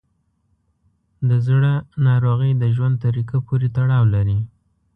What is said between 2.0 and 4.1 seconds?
ناروغۍ د ژوند طریقه پورې تړاو